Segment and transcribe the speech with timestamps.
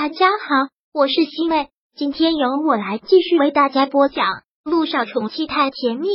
[0.00, 4.26] 大家好，我是西妹，今天由我来继续为大家播讲
[4.62, 6.06] 《路上宠妻太甜蜜》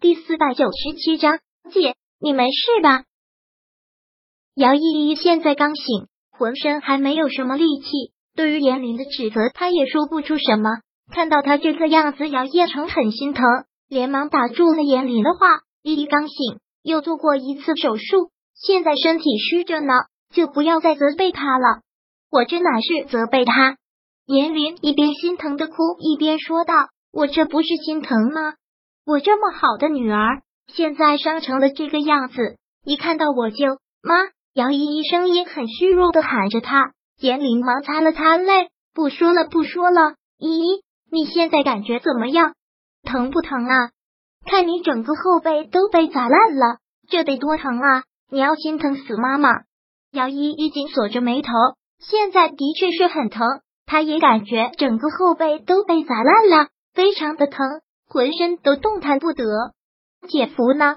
[0.00, 1.38] 第四百九十七章。
[1.70, 3.04] 姐，你没事吧？
[4.56, 10.70] 姚依依现在刚醒，浑身还没有什么力气，对于严林的指责，她也说不出什么。
[11.12, 13.44] 看到她这个样子，姚叶成很心疼，
[13.86, 15.60] 连忙打住了严林的话。
[15.84, 19.92] 依依刚醒，又做过一次手术，现在身体虚着呢。
[20.36, 21.80] 就不要再责备他了，
[22.30, 23.78] 我这哪是责备他？
[24.26, 26.74] 严林一边心疼的哭，一边说道
[27.10, 28.52] ：“我这不是心疼吗？
[29.06, 34.14] 我这么好的女儿，现在伤成了这个样子，一看到我就妈。”
[34.52, 40.16] 姚依依声音很虚弱的喊着他，严林忙擦了擦泪，不说了，不说了。
[40.38, 42.52] 依依，你现在感觉怎么样？
[43.04, 43.90] 疼不疼啊？
[44.44, 46.78] 看你整个后背都被砸烂了，
[47.08, 48.02] 这得多疼啊！
[48.30, 49.50] 你要心疼死妈妈。
[50.16, 51.50] 姚依依紧锁着眉头，
[52.00, 53.46] 现在的确是很疼，
[53.84, 57.66] 她也感觉整个后背都被砸烂了，非常的疼，
[58.08, 59.44] 浑身都动弹不得。
[60.26, 60.96] 姐夫呢？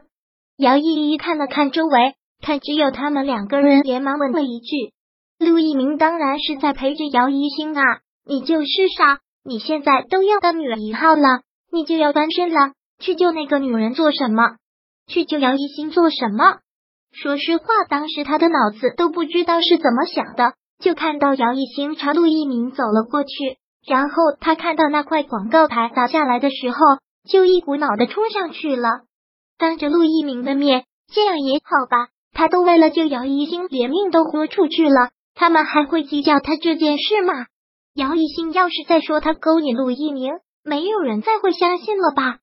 [0.56, 4.94] 姚依依看了看周围，看只有他们两个人，连忙问了一句
[5.38, 7.84] ：“陆一鸣当然是在陪着姚一星啊，
[8.26, 8.68] 你就是
[8.98, 11.42] 傻，你现在都要当女儿一号了，
[11.74, 14.56] 你就要翻身了，去救那个女人做什么？
[15.08, 16.60] 去救姚一星做什么？”
[17.12, 26.78] 说实话，当时他的脑子都不知道是怎么想的，就看到姚一星朝陆一鸣走了过去，然后他看到那块广告牌砸下来的时候，
[27.30, 29.02] 就一股脑的冲上去了，
[29.58, 32.08] 当着陆一鸣的面，这样也好吧？
[32.32, 37.48] 他都为了救姚一星，连命都豁出去了，他们还会计较他这件事吗？
[37.96, 42.38] 姚一星要是再说他勾引陆一鸣，没有人再会相信了吧？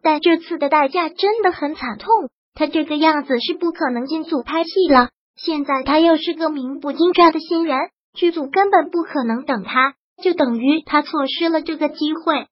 [0.00, 2.30] 但这次的代价真的很惨痛。
[2.56, 5.10] 他这个样子是不可能进组拍戏了。
[5.36, 7.78] 现在他又是个名不经传的新人，
[8.14, 12.46] 剧组根本不可能等他，就等于他错失了这个机会。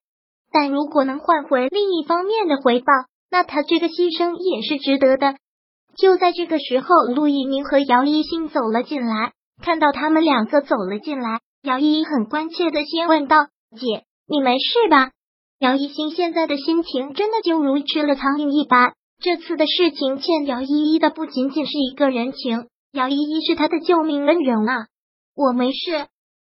[0.51, 2.93] 但如果能换回另一方面的回报，
[3.31, 5.35] 那他这个牺牲也是值得的。
[5.97, 15.09] 就在这个时候，陆一鸣和姚一星走了进来，看到他们两个走了进来，姚一很关切的先问道：“姐，你没事吧？”
[15.57, 18.93] 姚一星现在的心情真的就如吃了苍蝇一般。
[19.25, 24.85] 这次的事情欠姚依依的不仅仅是一个人情，姚依依是他的救命恩人啊！
[25.35, 26.05] 我没事，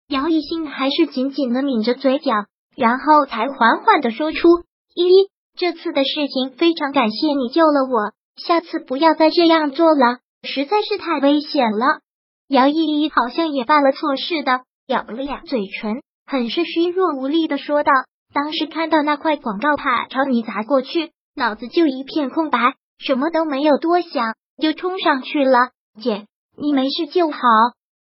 [0.07, 2.31] 姚一星还是紧紧的抿着嘴角，
[2.75, 4.47] 然后才缓缓的说出
[4.93, 12.01] ：“依依，这次的事情非常感谢你救了我，下次不要再这样做了，实在是太危险了。”
[12.47, 17.91] 姚依依好像也犯了错似的，咬了咬嘴唇，很是虚弱无力的说道
[18.35, 25.69] ：“当时看到那块广告牌朝你砸过去。”脑子就一片空白，什么都没有多想，就冲上去了。
[26.01, 26.25] 姐，
[26.57, 27.37] 你没事就好。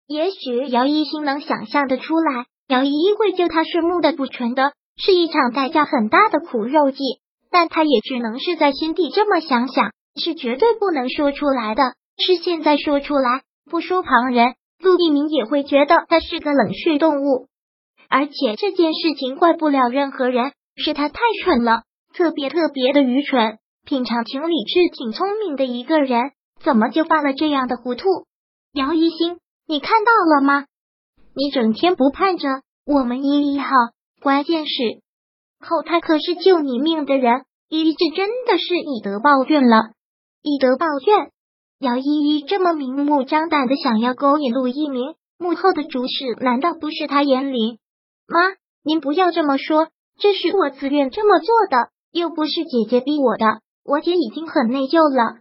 [0.08, 6.98] 也许姚一星能想象的出来，姚依依会救他是目的不纯的，是一场代价很大的苦肉计。
[7.48, 11.94] 但他也只能是在心底这么想想，是绝对不能说出来的。
[12.18, 17.46] 是现在说出来，不说旁人，陆一鸣也会觉得他是个冷血动物。
[18.08, 21.84] 而且这件事情怪不了任何人，是他太蠢了。
[22.12, 28.04] 特别特别的愚蠢，平常挺理智、挺聪明的一个人，怎么就犯了这样的糊涂？
[28.72, 30.66] 姚一星，你看到了吗？
[31.34, 32.48] 你整天不盼着
[32.84, 33.66] 我们依依好，
[34.20, 35.00] 关键是
[35.58, 39.92] 后他可是救你命的人，依依这真的是以德报怨了。
[40.42, 41.30] 以德报怨，
[41.78, 47.78] 姚依依这么明目张胆的想要勾引陆一鸣，幕后的主使难道不是他严林？
[48.26, 48.40] 妈，
[48.82, 51.91] 您不要这么说，这是我自愿这么做的。
[52.12, 55.40] 又不是姐姐逼我的，我姐已经很内疚了。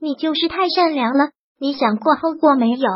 [0.00, 2.88] 你就是太善良了，你想过后果没有？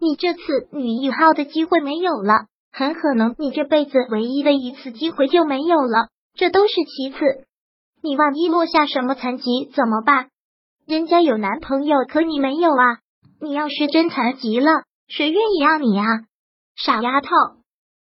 [0.00, 0.40] 你这次
[0.72, 6.08] 女一号的机会没有了，很可能你这辈子唯一的一次机会就没有了。
[6.34, 7.18] 这都是其次，
[8.02, 10.30] 你万一落下什么残疾怎么办？
[10.84, 12.98] 人家有男朋友，可你没有啊！
[13.40, 16.06] 你要是真残疾了，谁愿意要你啊？
[16.74, 17.28] 傻丫头，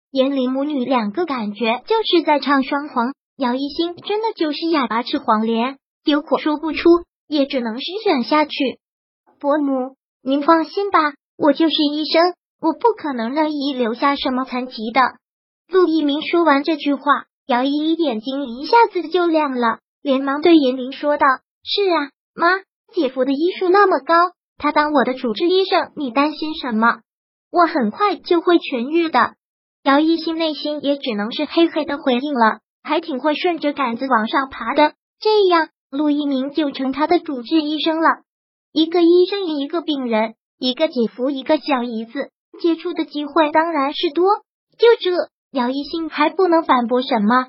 [0.09, 3.13] 严林母女两个感觉就是在唱双簧。
[3.41, 6.83] 姚一星真的就是哑巴吃黄连，有苦说不出，
[7.27, 8.51] 也只能是忍下去。
[9.39, 15.01] 伯母，您放心吧，我就是医生，我不可能让依依留下什么残疾的。
[15.67, 17.01] 陆一鸣说完这句话，
[17.47, 21.25] 姚依依眼睛一下子就亮了，连忙对严玲说道
[21.65, 22.59] ：“是啊，妈，
[22.93, 24.13] 姐夫的医术那么高，
[24.59, 26.99] 他当我的主治医生，你担心什么？
[27.51, 29.33] 我很快就会痊愈的。”
[29.81, 32.59] 姚一星内心也只能是嘿嘿的回应了。
[32.83, 38.07] 还挺会顺着杆子往上爬的，这样陆一鸣就成他的主治医生了。
[38.71, 42.31] 一个医生，一个病人，一个姐夫，一个小姨子，
[42.61, 44.25] 接触的机会当然是多。
[44.77, 45.11] 就这，
[45.51, 47.47] 姚一兴还不能反驳什么。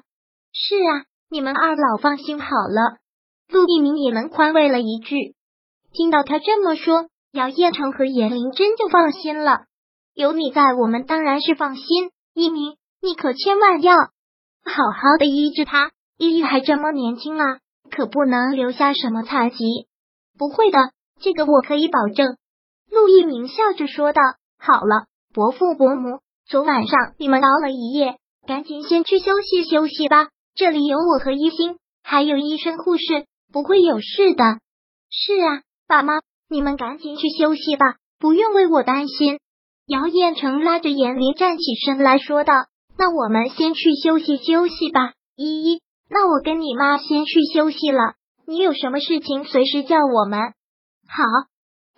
[0.52, 2.98] 是啊，你们二老放心好了。
[3.48, 5.34] 陆一鸣也能宽慰了一句。
[5.92, 9.66] 听到他这么说，姚彦成和严玲真就放心了。
[10.14, 12.10] 有你在，我们当然是放心。
[12.34, 13.94] 一鸣，你可千万要
[14.64, 15.90] 好好的医治他。
[16.18, 17.58] 依依还这么年轻啊，
[17.90, 19.88] 可不能留下什么残疾。
[20.38, 20.78] 不会的，
[21.20, 22.36] 这个我可以保证。
[22.90, 24.20] 陆一鸣笑着说道
[24.58, 30.28] ：“好了，伯父伯母，昨晚上你们熬了一夜，赶紧先去休息休息吧。
[30.54, 34.44] 这里有我和一心，还有医生护士，不会有事的。”
[35.10, 39.40] 是啊，爸妈，你们赶紧去休息吧，不用为我担心。
[39.86, 42.54] 姚彦成拉着严林站起身来说道
[42.96, 48.14] ：“那我们先去休息休息吧。”依依，那我跟你妈先去休息了。
[48.46, 50.40] 你有什么事情随时叫我们。
[51.08, 51.24] 好，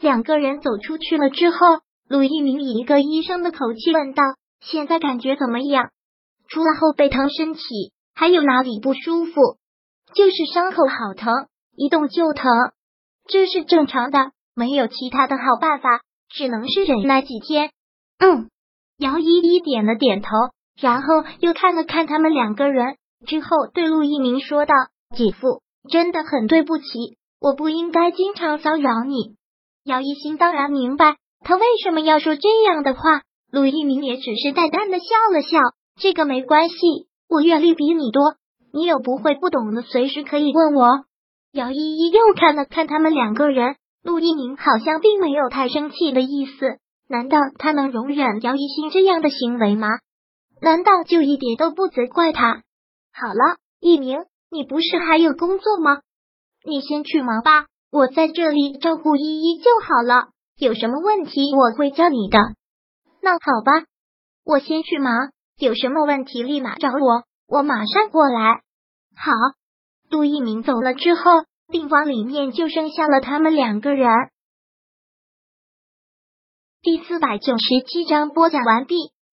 [0.00, 1.58] 两个人走出去了之后，
[2.08, 4.22] 陆一鸣以一个医生的口气问道
[4.60, 5.90] ：“现在感觉怎么样？
[6.48, 7.60] 除了后背疼，身体
[8.14, 9.32] 还有哪里不舒服？”
[10.14, 11.32] 就是伤口好疼，
[11.74, 12.50] 一动就疼，
[13.26, 16.02] 这是正常的，没有其他的好办法。
[16.30, 17.70] 只能是忍耐几天。
[18.18, 18.50] 嗯，
[18.98, 20.28] 姚依依点了点头，
[20.80, 24.74] 然后又看了看他们两个人，之后对陆一鸣说道
[25.16, 26.84] ：“姐夫，真的很对不起，
[27.40, 29.36] 我不应该经常骚扰你。”
[29.84, 33.22] 姚一新当然明白他为什么要说这样的话，
[33.52, 35.58] 陆一鸣也只是淡淡的笑了笑
[36.00, 36.76] ：“这个没关系，
[37.28, 38.34] 我阅历比你多，
[38.72, 41.04] 你有不会不懂的，随时可以问我。”
[41.52, 43.76] 姚依依又看了看他们两个人。
[44.02, 46.78] 陆一鸣好像并没有太生气的意思，
[47.08, 49.88] 难道他能容忍姚一新这样的行为吗？
[50.64, 52.62] 难道就一点都不责怪他？
[53.12, 56.00] 好了，一鸣，你不是还有工作吗？
[56.64, 60.30] 你先去忙吧，我在这里照顾依依就好了。
[60.56, 62.38] 有什么问题我会叫你的。
[63.20, 63.86] 那好吧，
[64.42, 68.62] 我先去忙，有什么问题立马找我，我马上过来。
[69.14, 69.32] 好，
[70.08, 71.22] 杜一鸣走了之后。
[71.66, 74.06] 病房里面就剩下了他们两个人。
[76.82, 79.13] 第四百九十七章播讲完毕。